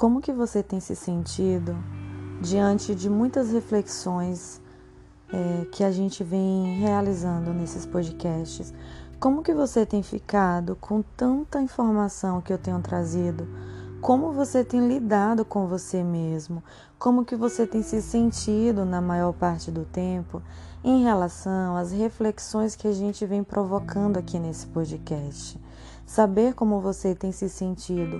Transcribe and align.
Como 0.00 0.22
que 0.22 0.32
você 0.32 0.62
tem 0.62 0.80
se 0.80 0.96
sentido 0.96 1.76
diante 2.40 2.94
de 2.94 3.10
muitas 3.10 3.52
reflexões 3.52 4.58
é, 5.30 5.66
que 5.66 5.84
a 5.84 5.92
gente 5.92 6.24
vem 6.24 6.78
realizando 6.78 7.52
nesses 7.52 7.84
podcasts? 7.84 8.72
Como 9.20 9.42
que 9.42 9.52
você 9.52 9.84
tem 9.84 10.02
ficado 10.02 10.74
com 10.74 11.02
tanta 11.02 11.60
informação 11.60 12.40
que 12.40 12.50
eu 12.50 12.56
tenho 12.56 12.80
trazido? 12.80 13.46
Como 14.00 14.32
você 14.32 14.64
tem 14.64 14.88
lidado 14.88 15.44
com 15.44 15.66
você 15.66 16.02
mesmo? 16.02 16.64
Como 16.98 17.22
que 17.22 17.36
você 17.36 17.66
tem 17.66 17.82
se 17.82 18.00
sentido 18.00 18.86
na 18.86 19.02
maior 19.02 19.34
parte 19.34 19.70
do 19.70 19.84
tempo 19.84 20.42
em 20.82 21.02
relação 21.02 21.76
às 21.76 21.92
reflexões 21.92 22.74
que 22.74 22.88
a 22.88 22.92
gente 22.92 23.26
vem 23.26 23.44
provocando 23.44 24.16
aqui 24.16 24.38
nesse 24.38 24.66
podcast? 24.66 25.60
Saber 26.06 26.54
como 26.54 26.80
você 26.80 27.14
tem 27.14 27.32
se 27.32 27.50
sentido 27.50 28.18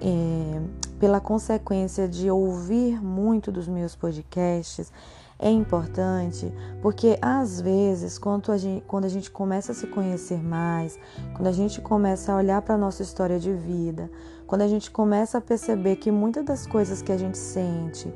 é, 0.00 0.60
pela 0.98 1.20
consequência 1.20 2.08
de 2.08 2.30
ouvir 2.30 3.02
muito 3.02 3.52
dos 3.52 3.68
meus 3.68 3.94
podcasts 3.94 4.92
é 5.38 5.50
importante 5.50 6.52
porque 6.80 7.18
às 7.20 7.60
vezes 7.60 8.18
quando 8.18 8.52
a, 8.52 8.56
gente, 8.56 8.84
quando 8.86 9.04
a 9.04 9.08
gente 9.08 9.30
começa 9.30 9.72
a 9.72 9.74
se 9.74 9.86
conhecer 9.86 10.42
mais, 10.42 10.98
quando 11.34 11.48
a 11.48 11.52
gente 11.52 11.80
começa 11.80 12.32
a 12.32 12.36
olhar 12.36 12.62
para 12.62 12.74
a 12.74 12.78
nossa 12.78 13.02
história 13.02 13.38
de 13.38 13.52
vida, 13.52 14.10
quando 14.46 14.62
a 14.62 14.68
gente 14.68 14.90
começa 14.90 15.38
a 15.38 15.40
perceber 15.40 15.96
que 15.96 16.10
muitas 16.10 16.44
das 16.44 16.66
coisas 16.66 17.02
que 17.02 17.12
a 17.12 17.16
gente 17.16 17.38
sente, 17.38 18.12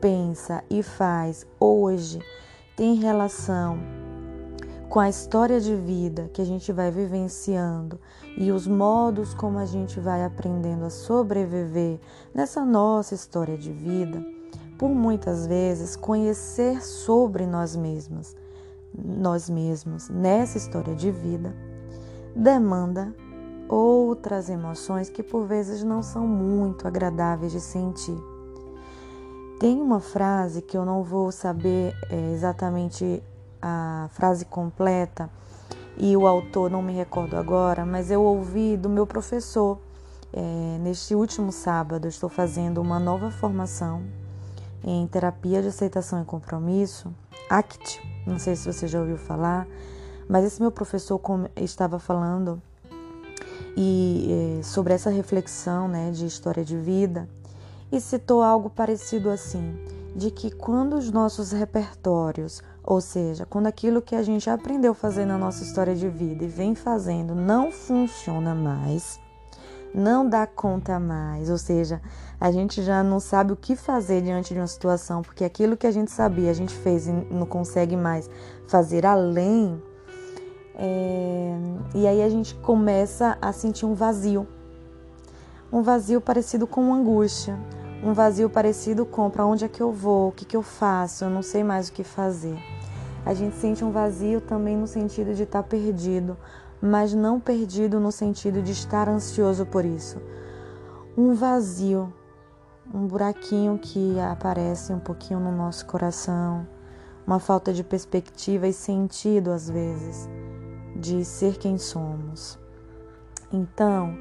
pensa 0.00 0.62
e 0.68 0.82
faz 0.82 1.46
hoje 1.58 2.20
tem 2.76 2.94
relação 2.96 4.05
com 4.88 5.00
a 5.00 5.08
história 5.08 5.60
de 5.60 5.74
vida 5.74 6.30
que 6.32 6.40
a 6.40 6.44
gente 6.44 6.72
vai 6.72 6.90
vivenciando 6.90 8.00
e 8.36 8.52
os 8.52 8.66
modos 8.66 9.34
como 9.34 9.58
a 9.58 9.66
gente 9.66 9.98
vai 9.98 10.24
aprendendo 10.24 10.84
a 10.84 10.90
sobreviver 10.90 11.98
nessa 12.32 12.64
nossa 12.64 13.14
história 13.14 13.58
de 13.58 13.72
vida, 13.72 14.24
por 14.78 14.88
muitas 14.88 15.46
vezes 15.46 15.96
conhecer 15.96 16.82
sobre 16.84 17.46
nós 17.46 17.74
mesmos, 17.74 18.36
nós 18.96 19.50
mesmos 19.50 20.08
nessa 20.08 20.58
história 20.58 20.94
de 20.94 21.10
vida, 21.10 21.54
demanda 22.34 23.14
outras 23.68 24.48
emoções 24.48 25.10
que 25.10 25.22
por 25.22 25.46
vezes 25.46 25.82
não 25.82 26.02
são 26.02 26.26
muito 26.26 26.86
agradáveis 26.86 27.52
de 27.52 27.60
sentir. 27.60 28.16
Tem 29.58 29.80
uma 29.80 30.00
frase 30.00 30.60
que 30.60 30.76
eu 30.76 30.84
não 30.84 31.02
vou 31.02 31.32
saber 31.32 31.94
é, 32.10 32.32
exatamente 32.32 33.22
a 33.66 34.08
frase 34.10 34.44
completa 34.44 35.28
e 35.98 36.16
o 36.16 36.26
autor 36.26 36.70
não 36.70 36.82
me 36.82 36.92
recordo 36.92 37.36
agora, 37.36 37.84
mas 37.84 38.10
eu 38.10 38.22
ouvi 38.22 38.76
do 38.76 38.88
meu 38.88 39.06
professor. 39.06 39.78
É, 40.32 40.78
neste 40.80 41.14
último 41.14 41.50
sábado, 41.50 42.06
estou 42.06 42.28
fazendo 42.28 42.80
uma 42.80 43.00
nova 43.00 43.30
formação 43.30 44.02
em 44.84 45.06
terapia 45.06 45.62
de 45.62 45.68
aceitação 45.68 46.22
e 46.22 46.24
compromisso, 46.24 47.12
ACT. 47.48 48.00
Não 48.26 48.38
sei 48.38 48.54
se 48.54 48.70
você 48.70 48.86
já 48.86 49.00
ouviu 49.00 49.16
falar, 49.16 49.66
mas 50.28 50.44
esse 50.44 50.60
meu 50.60 50.70
professor 50.70 51.20
estava 51.56 51.98
falando 51.98 52.60
e 53.76 54.58
é, 54.60 54.62
sobre 54.62 54.94
essa 54.94 55.10
reflexão, 55.10 55.88
né, 55.88 56.10
de 56.10 56.26
história 56.26 56.64
de 56.64 56.76
vida 56.76 57.28
e 57.90 58.00
citou 58.00 58.42
algo 58.42 58.68
parecido 58.68 59.30
assim, 59.30 59.78
de 60.14 60.30
que 60.30 60.50
quando 60.50 60.96
os 60.96 61.10
nossos 61.10 61.52
repertórios 61.52 62.62
ou 62.86 63.00
seja, 63.00 63.44
quando 63.44 63.66
aquilo 63.66 64.00
que 64.00 64.14
a 64.14 64.22
gente 64.22 64.48
aprendeu 64.48 64.92
a 64.92 64.94
fazer 64.94 65.26
na 65.26 65.36
nossa 65.36 65.64
história 65.64 65.94
de 65.94 66.08
vida 66.08 66.44
e 66.44 66.48
vem 66.48 66.76
fazendo 66.76 67.34
não 67.34 67.72
funciona 67.72 68.54
mais, 68.54 69.18
não 69.92 70.28
dá 70.28 70.46
conta 70.46 71.00
mais, 71.00 71.50
ou 71.50 71.58
seja, 71.58 72.00
a 72.40 72.52
gente 72.52 72.82
já 72.82 73.02
não 73.02 73.18
sabe 73.18 73.52
o 73.52 73.56
que 73.56 73.74
fazer 73.74 74.22
diante 74.22 74.54
de 74.54 74.60
uma 74.60 74.66
situação, 74.68 75.22
porque 75.22 75.42
aquilo 75.42 75.76
que 75.76 75.86
a 75.86 75.90
gente 75.90 76.12
sabia, 76.12 76.48
a 76.48 76.54
gente 76.54 76.74
fez 76.74 77.08
e 77.08 77.12
não 77.12 77.46
consegue 77.46 77.96
mais 77.96 78.30
fazer 78.68 79.04
além. 79.04 79.82
É... 80.76 81.58
E 81.94 82.06
aí 82.06 82.22
a 82.22 82.28
gente 82.28 82.54
começa 82.56 83.36
a 83.40 83.52
sentir 83.52 83.86
um 83.86 83.94
vazio, 83.94 84.46
um 85.72 85.82
vazio 85.82 86.20
parecido 86.20 86.66
com 86.66 86.94
angústia, 86.94 87.58
um 88.04 88.12
vazio 88.12 88.50
parecido 88.50 89.06
com 89.06 89.28
para 89.30 89.46
onde 89.46 89.64
é 89.64 89.68
que 89.68 89.80
eu 89.80 89.90
vou, 89.90 90.28
o 90.28 90.32
que, 90.32 90.44
que 90.44 90.56
eu 90.56 90.62
faço, 90.62 91.24
eu 91.24 91.30
não 91.30 91.42
sei 91.42 91.64
mais 91.64 91.88
o 91.88 91.92
que 91.92 92.04
fazer. 92.04 92.75
A 93.26 93.34
gente 93.34 93.56
sente 93.56 93.84
um 93.84 93.90
vazio 93.90 94.40
também 94.40 94.76
no 94.76 94.86
sentido 94.86 95.34
de 95.34 95.42
estar 95.42 95.64
tá 95.64 95.68
perdido, 95.68 96.36
mas 96.80 97.12
não 97.12 97.40
perdido 97.40 97.98
no 97.98 98.12
sentido 98.12 98.62
de 98.62 98.70
estar 98.70 99.08
ansioso 99.08 99.66
por 99.66 99.84
isso. 99.84 100.22
Um 101.18 101.34
vazio, 101.34 102.14
um 102.94 103.04
buraquinho 103.04 103.78
que 103.78 104.16
aparece 104.20 104.92
um 104.92 105.00
pouquinho 105.00 105.40
no 105.40 105.50
nosso 105.50 105.84
coração, 105.86 106.64
uma 107.26 107.40
falta 107.40 107.72
de 107.72 107.82
perspectiva 107.82 108.68
e 108.68 108.72
sentido 108.72 109.50
às 109.50 109.68
vezes 109.68 110.28
de 110.94 111.24
ser 111.24 111.56
quem 111.56 111.78
somos. 111.78 112.56
Então, 113.52 114.16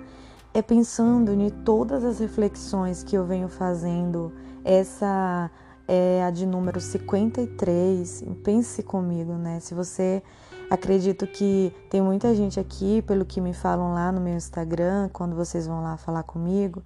é 0.52 0.64
pensando 0.64 1.32
em 1.32 1.50
todas 1.50 2.04
as 2.04 2.18
reflexões 2.18 3.04
que 3.04 3.16
eu 3.16 3.24
venho 3.24 3.50
fazendo, 3.50 4.34
essa 4.64 5.52
é 5.88 6.24
a 6.24 6.32
de 6.32 6.46
número 6.46 6.80
53. 6.80 8.24
Pense 8.44 8.84
comigo, 8.84 9.34
né? 9.34 9.60
Se 9.60 9.74
você 9.74 10.22
acredito 10.70 11.28
que 11.28 11.74
tem 11.90 12.02
muita 12.02 12.34
gente 12.34 12.60
aqui, 12.60 13.02
pelo 13.04 13.26
que 13.26 13.40
me 13.40 13.54
falam 13.54 13.94
lá 13.94 14.12
no 14.12 14.20
meu 14.20 14.36
Instagram, 14.36 15.10
quando 15.14 15.36
vocês 15.36 15.68
vão 15.68 15.82
lá 15.82 15.98
falar 15.98 16.24
comigo, 16.24 16.84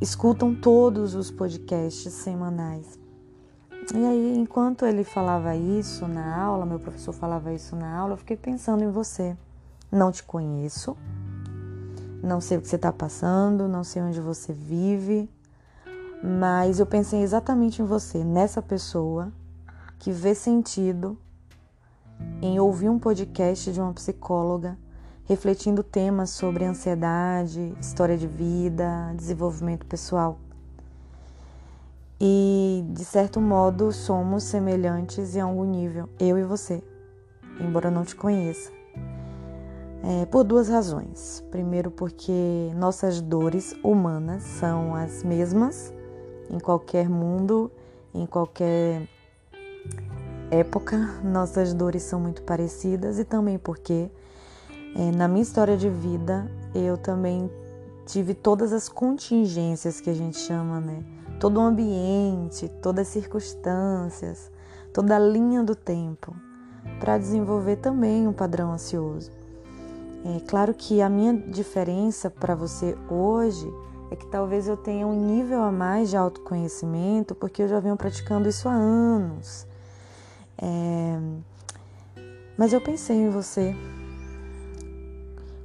escutam 0.00 0.54
todos 0.54 1.14
os 1.14 1.30
podcasts 1.30 2.12
semanais. 2.12 2.98
E 3.94 4.06
aí, 4.06 4.38
enquanto 4.38 4.86
ele 4.86 5.04
falava 5.04 5.56
isso 5.56 6.06
na 6.06 6.36
aula, 6.36 6.64
meu 6.64 6.78
professor 6.78 7.12
falava 7.12 7.52
isso 7.52 7.74
na 7.74 7.94
aula, 7.98 8.14
eu 8.14 8.16
fiquei 8.16 8.36
pensando 8.36 8.84
em 8.84 8.90
você. 8.90 9.36
Não 9.90 10.10
te 10.10 10.22
conheço, 10.22 10.96
não 12.22 12.40
sei 12.40 12.56
o 12.56 12.62
que 12.62 12.68
você 12.68 12.76
está 12.76 12.92
passando, 12.92 13.68
não 13.68 13.82
sei 13.82 14.00
onde 14.00 14.20
você 14.20 14.52
vive, 14.52 15.28
mas 16.22 16.78
eu 16.78 16.86
pensei 16.86 17.20
exatamente 17.20 17.82
em 17.82 17.84
você, 17.84 18.22
nessa 18.22 18.62
pessoa 18.62 19.32
que 19.98 20.12
vê 20.12 20.34
sentido 20.34 21.18
em 22.40 22.60
ouvir 22.60 22.88
um 22.88 22.98
podcast 22.98 23.72
de 23.72 23.80
uma 23.80 23.92
psicóloga 23.92 24.78
refletindo 25.24 25.82
temas 25.82 26.30
sobre 26.30 26.64
ansiedade, 26.64 27.74
história 27.80 28.16
de 28.16 28.26
vida, 28.26 29.12
desenvolvimento 29.16 29.86
pessoal. 29.86 30.38
E 32.20 32.84
de 32.90 33.04
certo 33.04 33.40
modo 33.40 33.90
somos 33.90 34.44
semelhantes 34.44 35.34
em 35.34 35.40
algum 35.40 35.64
nível, 35.64 36.08
eu 36.20 36.38
e 36.38 36.44
você, 36.44 36.82
embora 37.60 37.88
eu 37.88 37.92
não 37.92 38.04
te 38.04 38.14
conheça. 38.14 38.70
É, 40.04 40.26
por 40.26 40.44
duas 40.44 40.68
razões. 40.68 41.44
Primeiro, 41.50 41.90
porque 41.90 42.72
nossas 42.76 43.20
dores 43.20 43.74
humanas 43.84 44.42
são 44.42 44.94
as 44.94 45.22
mesmas 45.22 45.92
em 46.52 46.60
qualquer 46.60 47.08
mundo, 47.08 47.72
em 48.14 48.26
qualquer 48.26 49.08
época, 50.50 50.98
nossas 51.24 51.72
dores 51.72 52.02
são 52.02 52.20
muito 52.20 52.42
parecidas 52.42 53.18
e 53.18 53.24
também 53.24 53.58
porque 53.58 54.10
é, 54.94 55.10
na 55.10 55.26
minha 55.26 55.42
história 55.42 55.76
de 55.76 55.88
vida 55.88 56.46
eu 56.74 56.98
também 56.98 57.50
tive 58.04 58.34
todas 58.34 58.72
as 58.72 58.88
contingências 58.88 60.00
que 60.00 60.10
a 60.10 60.14
gente 60.14 60.36
chama, 60.36 60.78
né? 60.80 61.02
Todo 61.40 61.58
o 61.58 61.62
ambiente, 61.62 62.68
todas 62.82 63.08
as 63.08 63.12
circunstâncias, 63.12 64.50
toda 64.92 65.16
a 65.16 65.18
linha 65.18 65.64
do 65.64 65.74
tempo 65.74 66.36
para 67.00 67.16
desenvolver 67.16 67.76
também 67.76 68.28
um 68.28 68.32
padrão 68.32 68.72
ansioso. 68.72 69.30
É 70.24 70.40
claro 70.40 70.74
que 70.74 71.00
a 71.00 71.08
minha 71.08 71.34
diferença 71.34 72.30
para 72.30 72.54
você 72.54 72.96
hoje 73.08 73.72
é 74.12 74.16
que 74.16 74.26
talvez 74.26 74.68
eu 74.68 74.76
tenha 74.76 75.06
um 75.06 75.14
nível 75.14 75.62
a 75.62 75.72
mais 75.72 76.10
de 76.10 76.18
autoconhecimento, 76.18 77.34
porque 77.34 77.62
eu 77.62 77.68
já 77.68 77.80
venho 77.80 77.96
praticando 77.96 78.46
isso 78.46 78.68
há 78.68 78.72
anos. 78.74 79.66
É... 80.58 81.18
Mas 82.58 82.74
eu 82.74 82.80
pensei 82.80 83.16
em 83.16 83.30
você. 83.30 83.74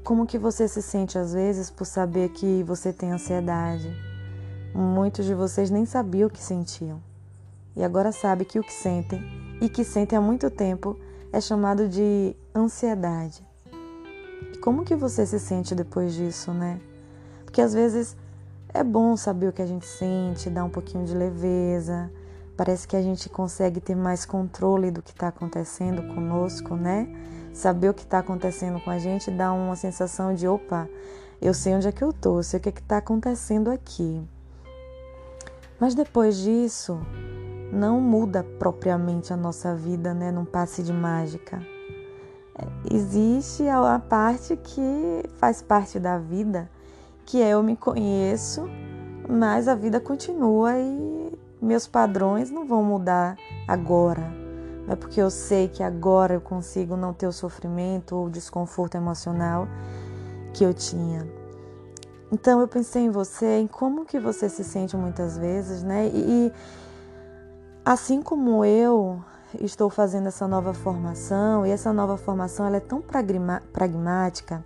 Como 0.01 0.25
que 0.25 0.37
você 0.37 0.65
se 0.65 0.81
sente 0.81 1.17
às 1.17 1.33
vezes 1.33 1.69
por 1.69 1.83
saber 1.83 2.29
que 2.29 2.63
você 2.63 2.93
tem 2.93 3.11
ansiedade? 3.11 3.93
Muitos 4.73 5.25
de 5.25 5.33
vocês 5.33 5.69
nem 5.69 5.85
sabiam 5.85 6.27
o 6.27 6.31
que 6.31 6.41
sentiam. 6.41 7.03
E 7.75 7.83
agora 7.83 8.13
sabe 8.13 8.45
que 8.45 8.59
o 8.59 8.63
que 8.63 8.73
sentem 8.73 9.21
e 9.59 9.67
que 9.67 9.83
sentem 9.83 10.17
há 10.17 10.21
muito 10.21 10.49
tempo 10.49 10.97
é 11.33 11.41
chamado 11.41 11.89
de 11.89 12.33
ansiedade. 12.55 13.45
E 14.53 14.57
como 14.59 14.85
que 14.85 14.95
você 14.95 15.25
se 15.25 15.37
sente 15.37 15.75
depois 15.75 16.13
disso, 16.13 16.53
né? 16.53 16.79
Porque 17.43 17.59
às 17.59 17.73
vezes 17.73 18.15
é 18.73 18.83
bom 18.83 19.15
saber 19.15 19.47
o 19.47 19.53
que 19.53 19.61
a 19.61 19.65
gente 19.65 19.85
sente, 19.85 20.49
dar 20.49 20.63
um 20.63 20.69
pouquinho 20.69 21.05
de 21.05 21.15
leveza. 21.15 22.11
Parece 22.55 22.87
que 22.87 22.95
a 22.95 23.01
gente 23.01 23.29
consegue 23.29 23.79
ter 23.79 23.95
mais 23.95 24.25
controle 24.25 24.91
do 24.91 25.01
que 25.01 25.11
está 25.11 25.27
acontecendo 25.27 26.13
conosco, 26.13 26.75
né? 26.75 27.07
Saber 27.53 27.89
o 27.89 27.93
que 27.93 28.03
está 28.03 28.19
acontecendo 28.19 28.79
com 28.81 28.89
a 28.89 28.99
gente 28.99 29.31
dá 29.31 29.51
uma 29.51 29.75
sensação 29.75 30.33
de 30.33 30.47
opa, 30.47 30.87
eu 31.41 31.53
sei 31.53 31.75
onde 31.75 31.87
é 31.87 31.91
que 31.91 32.03
eu 32.03 32.11
tô, 32.11 32.39
eu 32.39 32.43
sei 32.43 32.59
o 32.59 32.61
que 32.61 32.69
é 32.69 32.71
está 32.71 32.97
acontecendo 32.97 33.69
aqui. 33.69 34.27
Mas 35.79 35.93
depois 35.93 36.37
disso, 36.37 36.99
não 37.71 38.01
muda 38.01 38.43
propriamente 38.57 39.31
a 39.31 39.37
nossa 39.37 39.75
vida, 39.75 40.13
né, 40.13 40.31
num 40.31 40.45
passe 40.45 40.81
de 40.81 40.91
mágica. 40.91 41.61
É, 42.57 42.95
existe 42.95 43.67
a 43.67 43.99
parte 43.99 44.57
que 44.57 45.23
faz 45.37 45.61
parte 45.61 45.99
da 45.99 46.17
vida, 46.17 46.69
que 47.27 47.41
é 47.41 47.49
eu 47.49 47.61
me 47.61 47.75
conheço, 47.75 48.69
mas 49.29 49.67
a 49.67 49.75
vida 49.75 49.99
continua 49.99 50.79
e 50.79 51.37
meus 51.61 51.85
padrões 51.85 52.49
não 52.49 52.65
vão 52.65 52.81
mudar 52.81 53.35
agora. 53.67 54.23
Não 54.85 54.93
é 54.93 54.95
porque 54.95 55.21
eu 55.21 55.29
sei 55.29 55.67
que 55.67 55.83
agora 55.83 56.33
eu 56.33 56.39
consigo 56.39 56.95
não 56.95 57.13
ter 57.13 57.27
o 57.27 57.33
sofrimento 57.33 58.15
ou 58.15 58.27
o 58.27 58.29
desconforto 58.29 58.95
emocional 58.95 59.67
que 60.53 60.63
eu 60.63 60.73
tinha. 60.73 61.27
Então 62.31 62.61
eu 62.61 62.67
pensei 62.67 63.03
em 63.03 63.09
você, 63.09 63.59
em 63.59 63.67
como 63.67 64.05
que 64.05 64.19
você 64.19 64.47
se 64.47 64.63
sente 64.63 64.95
muitas 64.95 65.37
vezes, 65.37 65.83
né? 65.83 66.07
E, 66.07 66.47
e 66.47 66.53
assim 67.83 68.21
como 68.21 68.63
eu 68.63 69.21
estou 69.59 69.89
fazendo 69.89 70.27
essa 70.27 70.47
nova 70.47 70.73
formação 70.73 71.65
e 71.65 71.71
essa 71.71 71.91
nova 71.91 72.15
formação 72.15 72.65
ela 72.65 72.77
é 72.77 72.81
tão 72.81 73.01
pragmática 73.01 74.63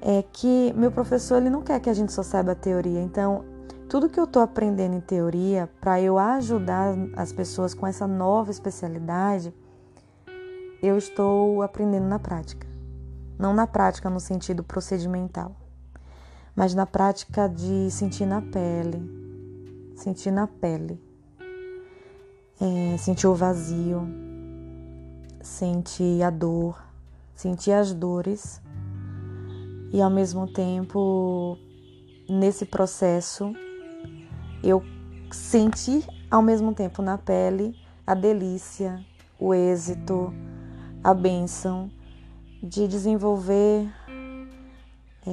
é 0.00 0.22
que 0.22 0.72
meu 0.74 0.90
professor 0.90 1.36
ele 1.36 1.50
não 1.50 1.62
quer 1.62 1.80
que 1.80 1.90
a 1.90 1.94
gente 1.94 2.12
só 2.12 2.22
saiba 2.22 2.54
teoria. 2.54 3.00
Então 3.00 3.44
tudo 3.90 4.08
que 4.08 4.20
eu 4.20 4.24
estou 4.24 4.40
aprendendo 4.40 4.94
em 4.94 5.00
teoria 5.00 5.68
para 5.80 6.00
eu 6.00 6.16
ajudar 6.16 6.94
as 7.16 7.32
pessoas 7.32 7.74
com 7.74 7.84
essa 7.84 8.06
nova 8.06 8.52
especialidade, 8.52 9.52
eu 10.80 10.96
estou 10.96 11.60
aprendendo 11.60 12.06
na 12.06 12.20
prática. 12.20 12.68
Não 13.36 13.52
na 13.52 13.66
prática 13.66 14.08
no 14.08 14.20
sentido 14.20 14.62
procedimental, 14.62 15.56
mas 16.54 16.72
na 16.72 16.86
prática 16.86 17.48
de 17.48 17.90
sentir 17.90 18.26
na 18.26 18.40
pele, 18.40 19.02
sentir 19.96 20.30
na 20.30 20.46
pele, 20.46 21.02
é, 22.60 22.96
sentir 22.96 23.26
o 23.26 23.34
vazio, 23.34 24.06
sentir 25.42 26.22
a 26.22 26.30
dor, 26.30 26.80
sentir 27.34 27.72
as 27.72 27.92
dores 27.92 28.62
e 29.92 30.00
ao 30.00 30.10
mesmo 30.10 30.46
tempo 30.46 31.58
nesse 32.28 32.64
processo 32.64 33.52
eu 34.62 34.82
senti 35.32 36.04
ao 36.30 36.42
mesmo 36.42 36.72
tempo 36.72 37.02
na 37.02 37.18
pele 37.18 37.74
a 38.06 38.14
delícia, 38.14 39.04
o 39.38 39.52
êxito, 39.52 40.32
a 41.02 41.12
bênção 41.14 41.90
de 42.62 42.86
desenvolver 42.86 43.88
é, 45.26 45.30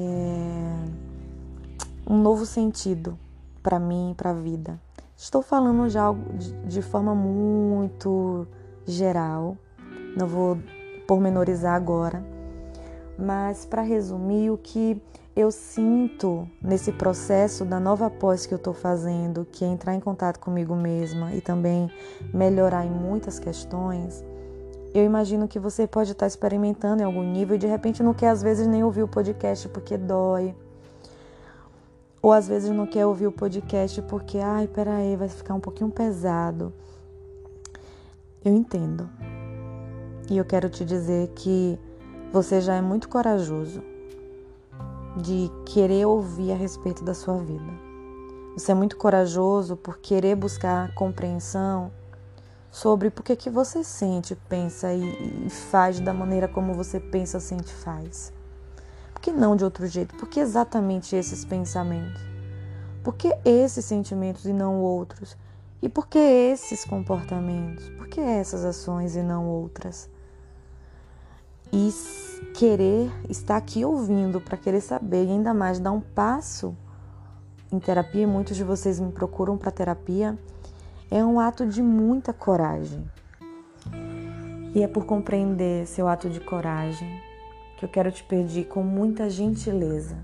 um 2.10 2.18
novo 2.18 2.46
sentido 2.46 3.18
para 3.62 3.80
mim, 3.80 4.14
para 4.16 4.32
a 4.32 4.34
vida. 4.34 4.80
Estou 5.16 5.42
falando 5.42 5.90
já 5.90 6.14
de, 6.14 6.54
de 6.68 6.82
forma 6.82 7.14
muito 7.14 8.48
geral, 8.86 9.58
não 10.16 10.28
vou 10.28 10.58
pormenorizar 11.08 11.76
agora, 11.76 12.24
mas 13.18 13.66
para 13.66 13.82
resumir, 13.82 14.52
o 14.52 14.58
que 14.58 15.02
eu 15.36 15.52
sinto 15.52 16.48
nesse 16.62 16.92
processo 16.92 17.64
da 17.64 17.80
nova 17.80 18.10
pós 18.10 18.46
que 18.46 18.54
eu 18.54 18.58
estou 18.58 18.74
fazendo, 18.74 19.46
que 19.52 19.64
é 19.64 19.68
entrar 19.68 19.94
em 19.94 20.00
contato 20.00 20.40
comigo 20.40 20.76
mesma 20.76 21.34
e 21.34 21.42
também 21.42 21.92
melhorar 22.34 22.86
em 22.86 22.90
muitas 22.90 23.38
questões, 23.38 24.24
eu 24.94 25.04
imagino 25.04 25.48
que 25.48 25.60
você 25.60 25.86
pode 25.86 26.12
estar 26.12 26.26
experimentando 26.26 27.02
em 27.02 27.06
algum 27.06 27.24
nível 27.24 27.56
e 27.56 27.60
de 27.60 27.68
repente 27.68 28.02
não 28.02 28.14
quer 28.14 28.30
às 28.30 28.42
vezes 28.42 28.66
nem 28.66 28.84
ouvir 28.84 29.04
o 29.04 29.08
podcast 29.08 29.70
porque 29.70 29.98
dói. 29.98 30.56
Ou 32.22 32.32
às 32.32 32.48
vezes 32.48 32.70
não 32.72 32.88
quer 32.88 33.06
ouvir 33.06 33.28
o 33.28 33.32
podcast 33.32 34.02
porque, 34.04 34.40
ai, 34.40 34.68
peraí, 34.68 35.16
vai 35.16 35.30
ficar 35.30 35.54
um 35.54 35.60
pouquinho 35.60 35.92
pesado. 35.92 36.74
Eu 38.44 38.54
entendo. 38.54 39.08
E 40.30 40.38
eu 40.38 40.44
quero 40.44 40.68
te 40.68 40.84
dizer 40.84 41.30
que 41.36 41.80
você 42.32 42.60
já 42.60 42.76
é 42.76 42.82
muito 42.82 43.08
corajoso 43.08 43.82
de 45.16 45.50
querer 45.66 46.06
ouvir 46.06 46.52
a 46.52 46.56
respeito 46.56 47.04
da 47.04 47.14
sua 47.14 47.38
vida. 47.38 47.72
Você 48.56 48.72
é 48.72 48.76
muito 48.76 48.98
corajoso 48.98 49.78
por 49.78 49.98
querer 50.00 50.36
buscar 50.36 50.94
compreensão 50.94 51.92
sobre 52.70 53.10
por 53.10 53.24
que, 53.24 53.50
você 53.50 53.84
sente, 53.84 54.36
pensa 54.36 54.94
e, 54.94 55.46
e 55.46 55.50
faz 55.50 56.00
da 56.00 56.14
maneira 56.14 56.48
como 56.48 56.74
você 56.74 57.00
pensa, 57.00 57.40
sente 57.40 57.72
e 57.72 57.76
faz. 57.76 58.34
Por 59.14 59.22
que 59.22 59.32
não 59.32 59.56
de 59.56 59.64
outro 59.64 59.88
jeito? 59.88 60.16
Por 60.16 60.28
que 60.28 60.40
exatamente 60.40 61.16
esses 61.16 61.46
pensamentos? 61.46 62.22
Por 63.04 63.16
que 63.16 63.36
esses 63.46 63.86
sentimentos 63.86 64.46
e 64.46 64.54
não 64.54 64.82
outros? 64.82 65.38
E 65.82 65.88
por 65.88 66.08
que 66.08 66.20
esses 66.20 66.84
comportamentos? 66.84 67.90
Por 67.92 68.08
que 68.08 68.20
essas 68.20 68.66
ações 68.66 69.16
e 69.16 69.24
não 69.24 69.48
outras? 69.48 70.10
E 71.72 71.94
querer 72.54 73.12
estar 73.30 73.58
aqui 73.58 73.86
ouvindo 73.86 74.42
para 74.42 74.58
querer 74.58 74.82
saber 74.82 75.26
e 75.26 75.32
ainda 75.32 75.54
mais 75.54 75.80
dar 75.80 75.92
um 75.92 76.02
passo 76.02 76.76
em 77.72 77.80
terapia, 77.80 78.26
muitos 78.26 78.56
de 78.56 78.64
vocês 78.64 78.98
me 78.98 79.12
procuram 79.12 79.58
para 79.58 79.70
terapia, 79.72 80.38
é 81.12 81.24
um 81.24 81.38
ato 81.38 81.66
de 81.66 81.82
muita 81.82 82.32
coragem. 82.32 83.06
E 84.74 84.82
é 84.82 84.88
por 84.88 85.06
compreender 85.06 85.86
seu 85.86 86.08
ato 86.08 86.30
de 86.30 86.40
coragem 86.40 87.22
que 87.78 87.84
eu 87.84 87.90
quero 87.90 88.12
te 88.12 88.24
pedir 88.24 88.66
com 88.66 88.82
muita 88.82 89.30
gentileza 89.30 90.18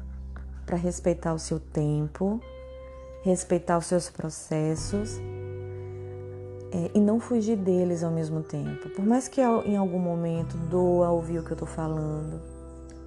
para 0.66 0.78
respeitar 0.78 1.34
o 1.34 1.39
seu 1.39 1.60
tempo, 1.60 2.39
respeitar 3.24 3.78
os 3.78 3.88
seus 3.88 4.10
processos 4.10 5.19
é, 6.74 6.90
e 6.96 7.00
não 7.00 7.20
fugir 7.20 7.56
deles 7.56 8.04
ao 8.04 8.12
mesmo 8.12 8.42
tempo. 8.42 8.90
Por 8.90 9.06
mais 9.06 9.28
que 9.28 9.40
em 9.40 9.78
algum 9.78 10.00
momento 10.00 10.58
doa 10.58 11.12
ouvir 11.12 11.38
o 11.38 11.44
que 11.44 11.52
eu 11.52 11.56
estou 11.56 11.68
falando, 11.68 12.42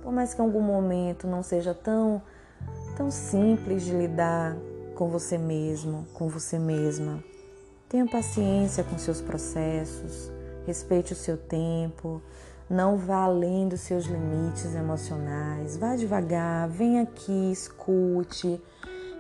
por 0.03 0.13
mais 0.13 0.33
que 0.33 0.41
em 0.41 0.45
algum 0.45 0.61
momento 0.61 1.27
não 1.27 1.43
seja 1.43 1.75
tão, 1.75 2.23
tão 2.97 3.11
simples 3.11 3.85
de 3.85 3.93
lidar 3.93 4.57
com 4.95 5.09
você 5.09 5.37
mesmo, 5.37 6.07
com 6.15 6.29
você 6.29 6.59
mesma, 6.61 7.23
tenha 7.89 8.07
paciência 8.07 8.85
com 8.85 8.97
seus 8.97 9.21
processos, 9.21 10.31
respeite 10.65 11.13
o 11.13 11.17
seu 11.17 11.37
tempo, 11.37 12.23
não 12.71 12.97
vá 12.97 13.25
além 13.25 13.69
dos 13.69 13.81
seus 13.81 14.05
limites 14.05 14.75
emocionais, 14.77 15.77
vá 15.77 15.97
devagar, 15.97 16.69
vem 16.69 17.01
aqui, 17.01 17.51
escute, 17.51 18.61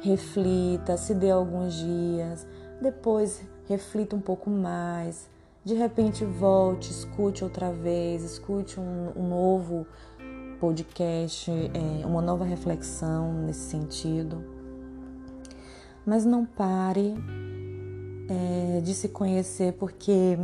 reflita, 0.02 0.96
se 0.96 1.14
dê 1.14 1.30
alguns 1.30 1.74
dias, 1.74 2.46
depois 2.80 3.42
reflita 3.68 4.14
um 4.16 4.20
pouco 4.20 4.48
mais, 4.50 5.28
de 5.64 5.74
repente 5.74 6.24
volte, 6.24 6.90
escute 6.90 7.42
outra 7.42 7.72
vez, 7.72 8.22
escute 8.22 8.78
um, 8.78 9.12
um 9.16 9.28
novo 9.28 9.86
podcast, 10.60 11.50
é, 11.50 12.06
uma 12.06 12.22
nova 12.22 12.44
reflexão 12.44 13.32
nesse 13.32 13.70
sentido. 13.70 14.44
Mas 16.04 16.24
não 16.24 16.46
pare 16.46 17.14
é, 18.28 18.80
de 18.80 18.94
se 18.94 19.08
conhecer, 19.08 19.72
porque 19.74 20.38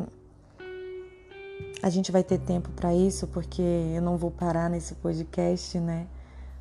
a 1.83 1.89
gente 1.89 2.11
vai 2.13 2.23
ter 2.23 2.39
tempo 2.39 2.71
para 2.71 2.95
isso, 2.95 3.27
porque 3.29 3.63
eu 3.63 4.03
não 4.03 4.17
vou 4.17 4.31
parar 4.31 4.69
nesse 4.69 4.95
podcast, 4.97 5.79
né? 5.79 6.07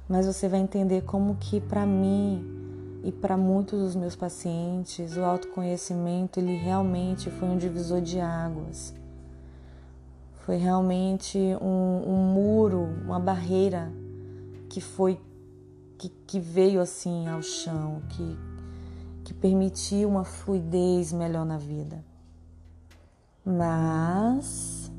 Mas 0.08 0.26
você 0.28 0.48
vai 0.48 0.60
entender 0.60 1.02
como 1.02 1.36
que 1.36 1.60
para 1.62 1.86
mim 1.86 2.61
e 3.04 3.12
para 3.12 3.36
muitos 3.36 3.80
dos 3.80 3.96
meus 3.96 4.16
pacientes, 4.16 5.18
o 5.18 5.24
autoconhecimento 5.24 6.40
ele 6.40 6.56
realmente 6.56 7.32
foi 7.32 7.50
um 7.50 7.58
divisor 7.58 8.00
de 8.02 8.20
águas. 8.20 8.94
Foi 10.46 10.56
realmente 10.56 11.38
um, 11.62 12.04
um 12.08 12.34
muro, 12.34 12.82
uma 13.04 13.20
barreira 13.20 13.92
que 14.70 14.80
foi 14.80 15.20
que, 15.98 16.10
que 16.10 16.40
veio 16.40 16.82
assim 16.82 17.28
ao 17.28 17.42
chão, 17.42 18.02
que, 18.10 18.38
que 19.24 19.34
permitiu 19.34 20.10
uma 20.10 20.24
fluidez 20.24 21.12
melhor 21.12 21.46
na 21.46 21.58
vida. 21.58 22.04
Mas 23.46 24.92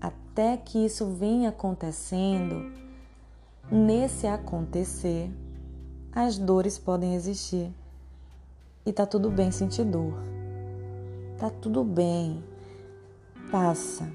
até 0.00 0.56
que 0.56 0.84
isso 0.84 1.06
venha 1.06 1.50
acontecendo, 1.50 2.72
nesse 3.70 4.26
acontecer, 4.26 5.30
as 6.14 6.38
dores 6.38 6.78
podem 6.78 7.14
existir. 7.14 7.70
E 8.86 8.92
tá 8.92 9.04
tudo 9.04 9.30
bem 9.30 9.50
sentir 9.50 9.84
dor. 9.84 10.14
Tá 11.38 11.50
tudo 11.50 11.82
bem. 11.82 12.44
Passa. 13.50 14.08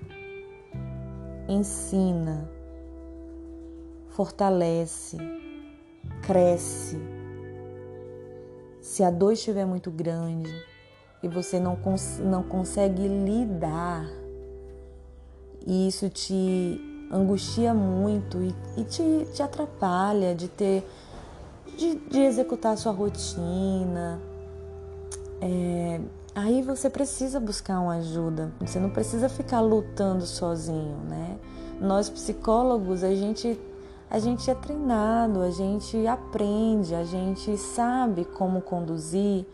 Ensina. 1.47 2.49
Fortalece. 4.09 5.17
Cresce. 6.21 6.97
Se 8.79 9.03
a 9.03 9.11
dor 9.11 9.33
estiver 9.33 9.65
muito 9.65 9.91
grande 9.91 10.49
e 11.21 11.27
você 11.27 11.59
não, 11.59 11.75
cons 11.75 12.19
não 12.19 12.41
consegue 12.41 13.07
lidar, 13.07 14.09
e 15.67 15.87
isso 15.87 16.09
te 16.09 17.07
angustia 17.11 17.73
muito 17.73 18.41
e, 18.41 18.55
e 18.77 18.83
te, 18.85 19.27
te 19.33 19.43
atrapalha 19.43 20.33
de 20.33 20.47
ter 20.47 20.83
de, 21.79 21.95
de 21.95 22.19
executar 22.19 22.77
sua 22.77 22.91
rotina. 22.91 24.19
É, 25.41 26.01
aí 26.35 26.61
você 26.61 26.89
precisa 26.89 27.39
buscar 27.39 27.79
uma 27.79 27.95
ajuda. 27.95 28.51
Você 28.59 28.79
não 28.79 28.89
precisa 28.89 29.29
ficar 29.29 29.61
lutando 29.61 30.25
sozinho, 30.25 30.97
né? 31.07 31.37
Nós 31.79 32.09
psicólogos, 32.09 33.03
a 33.03 33.15
gente 33.15 33.57
a 34.11 34.17
gente 34.17 34.49
é 34.49 34.55
treinado, 34.55 35.39
a 35.43 35.51
gente 35.51 36.07
aprende, 36.07 36.95
a 36.95 37.03
gente 37.03 37.55
sabe 37.57 38.25
como 38.25 38.59
conduzir 38.59 39.45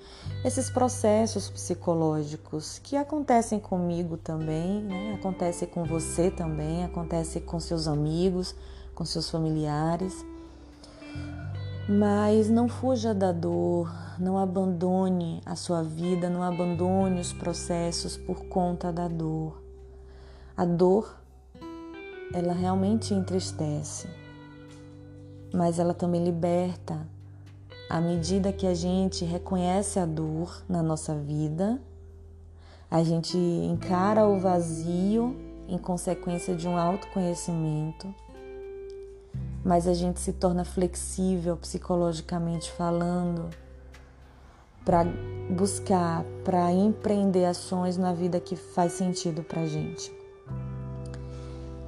esses 0.45 0.69
processos 0.69 1.49
psicológicos 1.49 2.79
que 2.81 2.95
acontecem 2.95 3.59
comigo 3.59 4.15
também, 4.15 4.81
né? 4.81 5.15
acontece 5.19 5.67
com 5.67 5.83
você 5.83 6.31
também, 6.31 6.85
acontece 6.85 7.41
com 7.41 7.59
seus 7.59 7.85
amigos, 7.85 8.55
com 8.95 9.03
seus 9.03 9.29
familiares. 9.29 10.25
Mas 11.87 12.49
não 12.49 12.67
fuja 12.67 13.13
da 13.13 13.31
dor, 13.31 13.91
não 14.19 14.37
abandone 14.37 15.41
a 15.45 15.55
sua 15.55 15.83
vida, 15.83 16.29
não 16.29 16.41
abandone 16.41 17.19
os 17.19 17.31
processos 17.31 18.17
por 18.17 18.45
conta 18.45 18.91
da 18.91 19.07
dor. 19.07 19.61
A 20.57 20.65
dor, 20.65 21.19
ela 22.33 22.53
realmente 22.53 23.13
entristece 23.13 24.07
mas 25.55 25.79
ela 25.79 25.93
também 25.93 26.23
liberta 26.23 27.07
à 27.89 28.01
medida 28.01 28.51
que 28.51 28.67
a 28.67 28.73
gente 28.73 29.23
reconhece 29.23 29.97
a 29.97 30.05
dor 30.05 30.63
na 30.67 30.83
nossa 30.83 31.15
vida, 31.15 31.79
a 32.91 33.03
gente 33.03 33.37
encara 33.37 34.27
o 34.27 34.37
vazio 34.37 35.35
em 35.67 35.77
consequência 35.77 36.55
de 36.55 36.67
um 36.67 36.77
autoconhecimento, 36.77 38.13
mas 39.65 39.87
a 39.87 39.95
gente 39.95 40.19
se 40.19 40.31
torna 40.31 40.63
flexível 40.63 41.57
psicologicamente 41.57 42.71
falando 42.71 43.49
para 44.85 45.03
buscar, 45.49 46.23
para 46.43 46.71
empreender 46.71 47.45
ações 47.45 47.97
na 47.97 48.13
vida 48.13 48.39
que 48.39 48.55
faz 48.55 48.93
sentido 48.93 49.41
para 49.41 49.65
gente. 49.65 50.13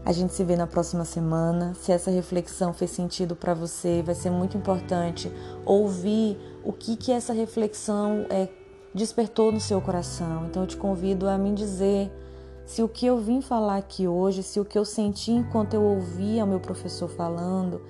A 0.04 0.12
gente 0.12 0.34
se 0.34 0.44
vê 0.44 0.56
na 0.56 0.66
próxima 0.66 1.06
semana. 1.06 1.76
Se 1.76 1.92
essa 1.92 2.10
reflexão 2.10 2.74
fez 2.74 2.90
sentido 2.90 3.36
para 3.36 3.54
você, 3.54 4.02
vai 4.02 4.16
ser 4.16 4.32
muito 4.32 4.58
importante 4.58 5.32
ouvir 5.64 6.36
o 6.64 6.74
que 6.74 6.96
que 6.96 7.12
essa 7.12 7.34
reflexão 7.34 8.26
é, 8.30 8.50
despertou 8.96 9.52
no 9.52 9.60
seu 9.60 9.80
coração. 9.80 10.48
Então 10.48 10.64
eu 10.64 10.68
te 10.68 10.78
convido 10.78 11.30
a 11.30 11.38
me 11.38 11.54
dizer 11.54 12.12
se 12.68 12.84
o 12.84 12.88
que 12.88 13.06
eu 13.06 13.18
vim 13.18 13.42
falar 13.42 13.78
aqui 13.78 14.08
hoje, 14.08 14.44
se 14.44 14.60
o 14.60 14.66
que 14.66 14.78
eu 14.78 14.86
senti 14.86 15.32
enquanto 15.32 15.74
eu 15.74 15.82
ouvia 15.82 16.44
o 16.44 16.48
meu 16.48 16.60
professor 16.60 17.08
falando 17.08 17.82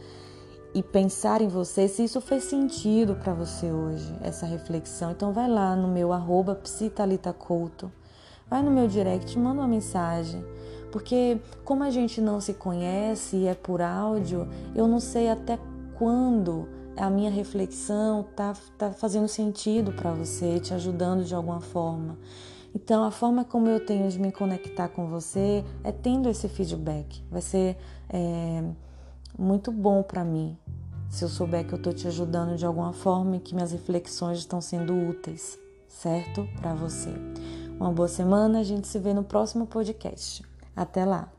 e 0.73 0.83
pensar 0.83 1.41
em 1.41 1.47
você, 1.47 1.87
se 1.87 2.03
isso 2.03 2.21
fez 2.21 2.43
sentido 2.43 3.15
para 3.15 3.33
você 3.33 3.71
hoje, 3.71 4.15
essa 4.21 4.45
reflexão. 4.45 5.11
Então 5.11 5.33
vai 5.33 5.49
lá 5.49 5.75
no 5.75 5.87
meu 5.87 6.13
arroba 6.13 6.61
vai 8.49 8.61
no 8.61 8.71
meu 8.71 8.87
direct, 8.87 9.37
manda 9.37 9.61
uma 9.61 9.67
mensagem 9.67 10.45
porque 10.91 11.39
como 11.65 11.83
a 11.83 11.89
gente 11.89 12.21
não 12.21 12.39
se 12.39 12.53
conhece 12.53 13.35
e 13.35 13.47
é 13.47 13.53
por 13.53 13.81
áudio, 13.81 14.47
eu 14.75 14.87
não 14.87 14.99
sei 14.99 15.29
até 15.29 15.59
quando 15.97 16.67
a 16.95 17.09
minha 17.09 17.29
reflexão 17.29 18.25
tá, 18.35 18.53
tá 18.77 18.91
fazendo 18.91 19.27
sentido 19.27 19.91
para 19.91 20.11
você, 20.11 20.59
te 20.59 20.73
ajudando 20.73 21.23
de 21.23 21.35
alguma 21.35 21.59
forma. 21.59 22.17
Então, 22.75 23.03
a 23.03 23.11
forma 23.11 23.43
como 23.43 23.67
eu 23.67 23.85
tenho 23.85 24.09
de 24.09 24.19
me 24.19 24.31
conectar 24.31 24.87
com 24.89 25.07
você 25.07 25.63
é 25.83 25.91
tendo 25.91 26.29
esse 26.29 26.47
feedback. 26.47 27.23
Vai 27.29 27.41
ser 27.41 27.77
é, 28.09 28.63
muito 29.37 29.71
bom 29.71 30.03
para 30.03 30.23
mim 30.23 30.57
se 31.09 31.23
eu 31.23 31.29
souber 31.29 31.65
que 31.65 31.73
eu 31.73 31.77
estou 31.77 31.93
te 31.93 32.07
ajudando 32.07 32.57
de 32.57 32.65
alguma 32.65 32.93
forma 32.93 33.37
e 33.37 33.39
que 33.39 33.55
minhas 33.55 33.71
reflexões 33.71 34.39
estão 34.39 34.59
sendo 34.59 34.93
úteis, 34.93 35.57
certo? 35.87 36.47
Para 36.59 36.73
você. 36.73 37.13
Uma 37.79 37.91
boa 37.91 38.07
semana, 38.07 38.59
a 38.59 38.63
gente 38.63 38.87
se 38.87 38.99
vê 38.99 39.13
no 39.13 39.23
próximo 39.23 39.65
podcast. 39.65 40.43
Até 40.75 41.05
lá! 41.05 41.36